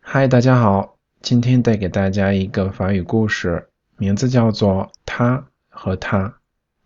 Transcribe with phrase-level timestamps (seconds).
[0.00, 6.34] 嗨，大家好，今天带给大家一个法语故事，名字叫做《他和他》，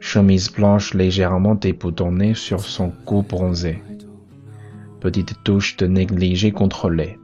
[0.00, 3.82] Chemise blanche légèrement déboutonnée sur son cou bronzé.
[5.00, 7.18] Petite touche de négligé contrôlée.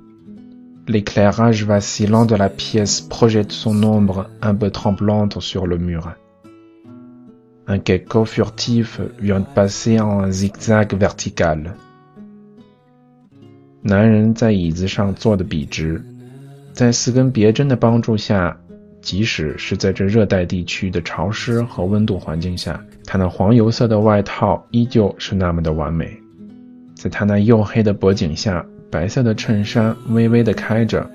[0.88, 6.12] L'éclairage vacillant de la pièce projette son ombre un peu tremblante sur le mur.
[7.66, 11.76] Un gecko furtif vient de passer en un zigzag vertical.
[13.82, 16.04] 男人在椅子上坐得笔直，
[16.74, 18.58] 在四根别针的帮助下，
[19.05, 26.11] 即使是在这热带地区的潮湿和温度环境下，他那黄油色的外套依旧是那么的完美。
[26.95, 31.07] 在他那黝黑的脖颈下，白色的衬衫微微的开着，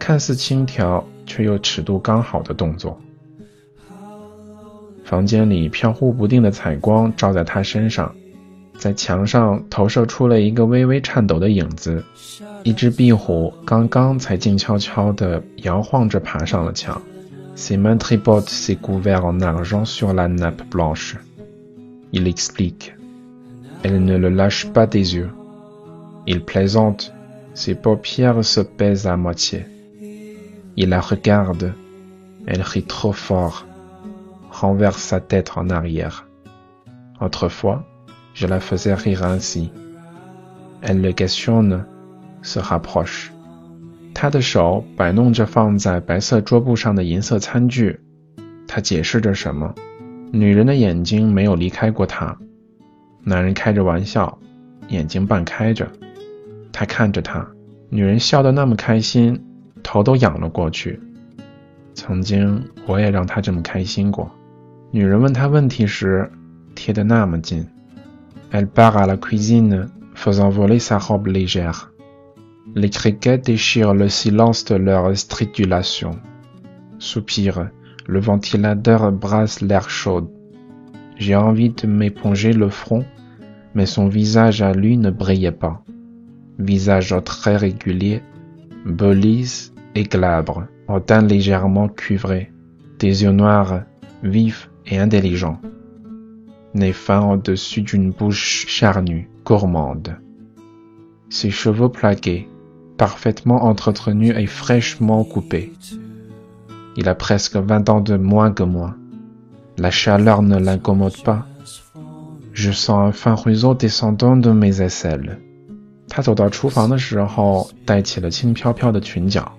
[0.00, 3.00] 看似轻佻却又尺度刚好的动作。
[5.04, 8.12] 房间里飘忽不定的彩光照在他身上，
[8.77, 12.03] 在墙上投射出了一个微微颤抖的影子。
[12.63, 17.01] 一只壁虎刚刚才静悄悄地摇晃着爬上了墙。
[17.55, 21.17] Ses mains tripotent ses couverts en argent sur la nappe blanche.
[22.11, 22.93] Il explique.
[23.83, 25.29] Elle ne le lâche pas des yeux.
[26.25, 27.13] Il plaisante.
[27.53, 29.65] Ses paupières se pèsent à moitié.
[30.77, 31.73] Il la regarde.
[32.47, 33.65] Elle rit trop fort
[34.51, 36.27] renverse sa tête en arrière.
[37.19, 37.83] Autrefois,
[38.36, 39.70] je la faisais rire ainsi.
[40.82, 41.86] Elle le questionne,
[42.42, 43.30] se rapproche.
[44.12, 47.98] 他的手摆弄着放在白色桌布上的银色餐具，
[48.68, 49.74] 他解释着什么。
[50.32, 52.36] 女人的眼睛没有离开过他。
[53.24, 54.38] 男人开着玩笑，
[54.88, 55.90] 眼睛半开着。
[56.72, 57.46] 他看着她，
[57.88, 59.42] 女人笑得那么开心，
[59.82, 61.00] 头都仰了过去。
[61.94, 64.30] 曾经我也让她这么开心过。
[64.90, 66.30] 女人问他问题时，
[66.74, 67.66] 贴得那么近。
[68.52, 71.92] Elle part à la cuisine, faisant voler sa robe légère.
[72.74, 76.18] Les criquets déchirent le silence de leur stridulation.
[76.98, 77.70] Soupire,
[78.06, 80.30] le ventilateur brasse l'air chaud.
[81.16, 83.04] J'ai envie de m'éponger le front,
[83.74, 85.82] mais son visage à lui ne brillait pas.
[86.58, 88.22] Visage très régulier,
[88.84, 92.52] beau lisse et glabre, au teint légèrement cuivré,
[92.98, 93.82] des yeux noirs,
[94.22, 95.60] vifs et intelligent,
[96.75, 100.17] nez fin au-dessus d'une bouche charnue, gourmande.
[101.29, 102.47] Ses cheveux plaqués,
[102.97, 105.71] parfaitement entretenus et fraîchement coupés.
[106.95, 108.95] Il a presque vingt ans de moins que moi.
[109.77, 111.45] La chaleur ne l'incommode pas.
[112.53, 115.39] Je sens un fin ruisseau descendant de mes aisselles.
[116.09, 119.49] 他走到厨房的时候，带起了轻飘飘的裙角。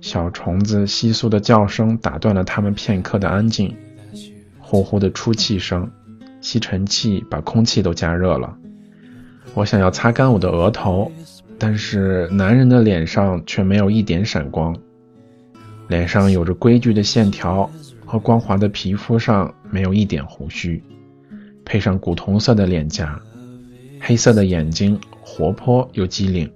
[0.00, 3.76] 小虫子窸窣的叫声打断了他们片刻的安静。
[4.60, 5.90] 呼呼的出气声，
[6.43, 8.55] 吸尘器把空气都加热了。
[9.55, 11.09] 我想要擦干我的额头，
[11.57, 14.75] 但是男人的脸上却没有一点闪光。
[15.87, 17.69] 脸上有着规矩的线条
[18.05, 20.83] 和光滑的皮肤上没有一点胡须，
[21.63, 23.19] 配上古铜色的脸颊，
[24.01, 26.51] 黑色的眼睛活泼又机灵，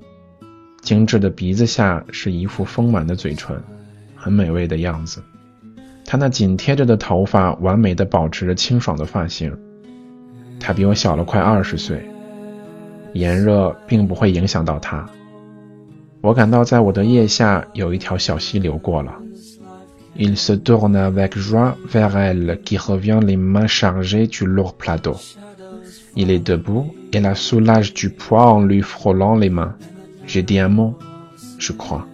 [0.82, 3.58] 精致的鼻子下是一副丰满的嘴唇，
[4.16, 5.24] 很美味的样子。
[6.06, 9.58] 他那紧贴着的头发，完美的保持着清爽的发型。
[10.61, 12.09] 他比我小了快二十岁，
[13.13, 15.09] 炎热并不会影响到他。
[16.21, 19.13] 我感到在我的腋下有一条小溪流过了。
[20.17, 25.17] Il se tourne avec joie vers elle qui revient les mains chargées du lourd plateau.
[26.15, 29.75] Il est debout et la soulage du poids en lui frôlant les mains.
[30.27, 30.97] J'ai dit un mot,
[31.59, 32.07] je crois.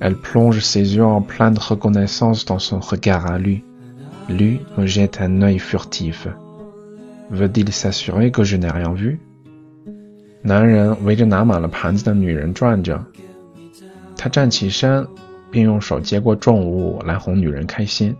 [0.00, 3.62] Elle plonge ses yeux en pleine reconnaissance dans son regard à lui.
[4.28, 6.26] Lui me jette un œil furtif.
[7.29, 9.17] Veut-il s'assurer que je n'ai rien vu?
[10.41, 13.03] 男人围着拿满了盘子的女人转着，
[14.15, 15.05] 他站起身，
[15.51, 18.15] 并用手接过重物来哄女人开心。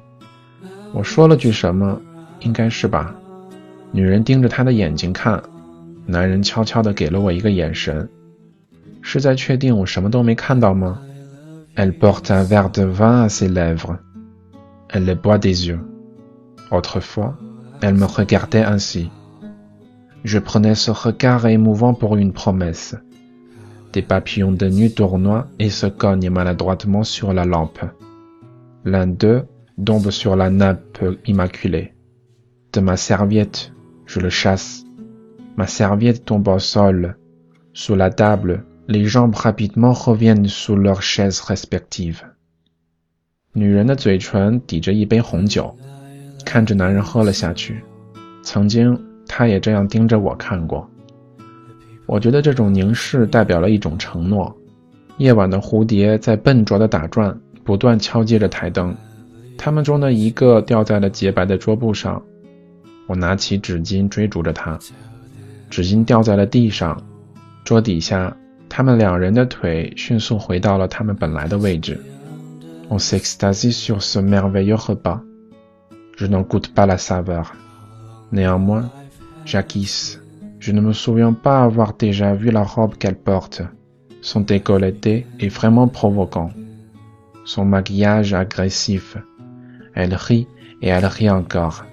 [0.93, 1.99] 我说了句什么？
[2.41, 3.15] 应该是吧。
[3.91, 5.41] 女人盯着他的眼睛看，
[6.05, 8.07] 男人悄悄地给了我一个眼神，
[9.01, 11.01] 是在确定我什么都没看到吗
[11.75, 13.97] ？Elle porte un verre de vin à ses lèvres.
[14.89, 15.79] Elle le boit des yeux.
[16.69, 17.33] Autrefois,
[17.80, 19.10] elle me regardait ainsi.
[20.24, 22.96] Je prenais ce regard émouvant pour une promesse.
[23.92, 27.80] Des papillons de nuit tournoient et se cognent maladroitement sur la lampe.
[28.84, 29.44] L'un d'eux
[29.84, 31.94] tombe sur la nappe immaculée.
[32.72, 33.72] De ma serviette,
[34.06, 34.84] je le chasse.
[35.56, 37.16] Ma serviette tombe au sol.
[37.72, 42.24] Sous la table, les jambes rapidement reviennent sous leurs chaises respectives.
[43.56, 45.76] 女人的嘴唇抵着一杯红酒，
[46.49, 47.79] 看着男人喝了下去。
[48.41, 50.89] 曾经，他也这样盯着我看过。
[52.07, 54.51] 我觉得这种凝视代表了一种承诺。
[55.19, 58.95] 夜晚的蝴蝶在笨拙地打转，不断敲击着台灯。
[59.59, 62.19] 它们中的一个掉在了洁白的桌布上。
[63.05, 64.79] 我拿起纸巾追逐着它，
[65.69, 66.99] 纸巾掉在了地上。
[67.63, 68.35] 桌底下，
[68.67, 72.01] 他们两人的腿迅速回到了他们本来的位置。
[72.89, 75.28] On s'extasie sur ce merveilleux repas.
[76.18, 77.54] Je n'en goûte pas la saveur.
[78.32, 78.90] Néanmoins,
[79.44, 80.20] j'acquiesce.
[80.58, 83.62] Je ne me souviens pas avoir déjà vu la robe qu'elle porte.
[84.22, 86.50] Son décolleté est vraiment provoquant.
[87.44, 89.18] Son maquillage agressif.
[89.94, 90.46] Elle rit
[90.80, 91.84] et elle rit encore.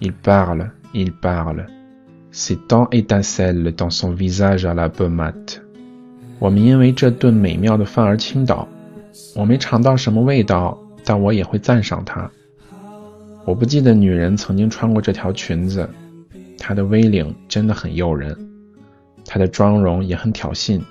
[0.00, 1.66] Il parle, il parle.
[2.30, 5.60] Ses dents étincellent dans son visage à la peau mate.
[6.38, 8.66] 我们因为这顿美妙的饭而倾倒。
[9.36, 12.30] 我没尝到什么味道，但我也会赞赏它。
[13.45, 15.87] 我不记得女人曾经穿过这条裙子，
[16.57, 18.35] 她的 V 领真的很诱人，
[19.23, 20.81] 她的妆容也很挑衅。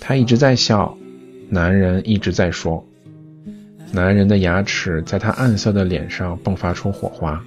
[0.00, 0.96] 她一直在笑，
[1.50, 2.82] 男人一直在说。
[3.92, 7.42] 男人的牙齿在她暗色的脸上迸发出火花。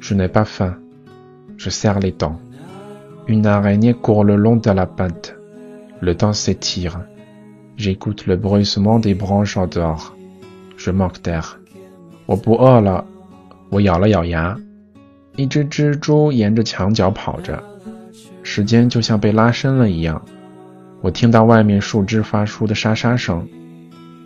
[0.00, 0.74] Je n'ai pas faim.
[1.58, 2.36] Je serre les dents.
[3.26, 5.34] Une araignée court le long de la pente.
[6.00, 7.00] Le temps s'étire.
[7.76, 10.12] J'écoute le bruissement des branches en dehors.
[10.76, 11.58] Je manque d'air.
[12.26, 13.04] 我不饿了，
[13.72, 14.60] 我咬了咬牙。
[15.34, 17.64] 一只蜘蛛沿着墙角跑着，
[18.42, 20.22] 时间就像被拉伸了一样。
[21.00, 23.48] 我听到外面树枝发出的沙沙声，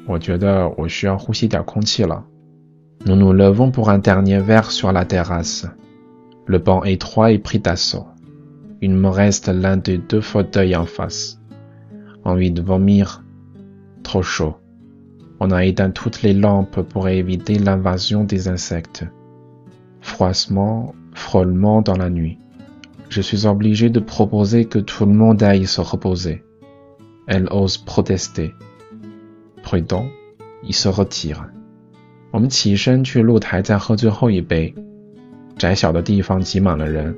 [0.05, 2.25] 我觉得我需要呼吸点空气了。
[3.05, 5.69] Nous nous levons pour un dernier verre sur la terrasse.
[6.47, 8.09] Le banc étroit est pris d'assaut.
[8.81, 11.39] Il me reste l'un des deux fauteuils en face.
[12.25, 13.23] Envie de vomir.
[14.03, 14.57] Trop chaud.
[15.39, 19.05] On a éteint toutes les lampes pour éviter l'invasion des insectes.
[20.07, 22.39] Froissement, frôlement dans la nuit.
[23.11, 26.43] Je suis obligé de proposer que tout le monde aille se reposer.
[27.27, 28.55] Elle ose protester.
[29.63, 30.07] Prudent,
[30.63, 31.51] il se retire.
[32.31, 34.73] 我们起身去露台，再喝最后一杯。
[35.59, 37.15] 窄小的地方挤满了人，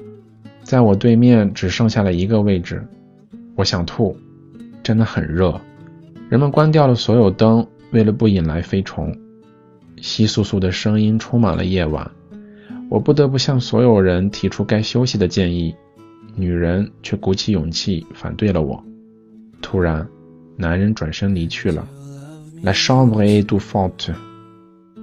[0.65, 2.85] 在我对面只剩下了一个位置。
[3.55, 4.17] 我想吐，
[4.83, 5.61] 真的很热。
[6.31, 9.15] 人们关掉了所有灯，为了不引来飞虫。
[9.99, 12.11] 窸窣窣的声音充满了夜晚。
[12.89, 15.75] 我不得不向所有人提出该休息的建议，
[16.35, 18.83] 女人却鼓起勇气反对了我。
[19.61, 20.09] 突然，
[20.57, 21.87] 男人转身离去了。
[22.63, 24.11] La chambre est étouffante.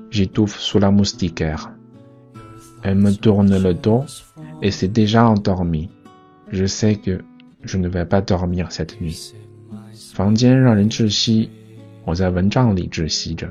[0.09, 1.69] J'étouffe sous la moustiquaire.
[2.81, 4.05] Elle me tourne le dos
[4.61, 5.89] et s'est déjà endormie.
[6.51, 7.21] Je sais que
[7.63, 9.33] je ne vais pas dormir cette nuit.
[10.13, 11.49] 房间让人窒息，
[12.03, 13.49] 我在蚊帐里窒息着。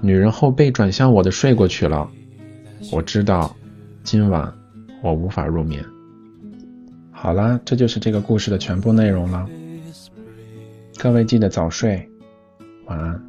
[0.00, 2.08] 女人后背转向我的睡过去了。
[2.92, 3.54] 我知道，
[4.02, 4.52] 今晚
[5.02, 5.84] 我无法入眠。
[7.10, 9.48] 好啦，这就是这个故事的全部内容了。
[10.98, 12.08] 各位记得早睡，
[12.86, 13.20] 晚安。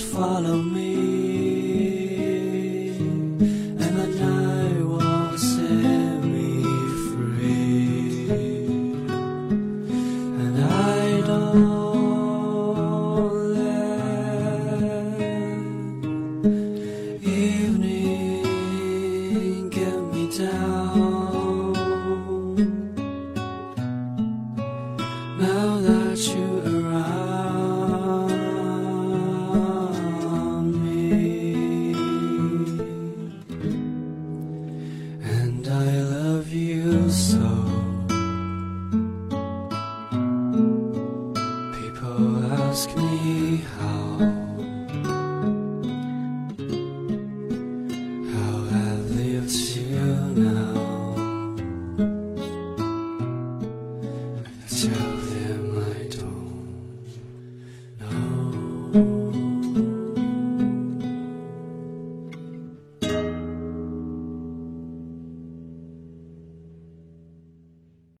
[0.00, 0.62] Follow